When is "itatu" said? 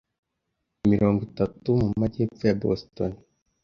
1.29-1.69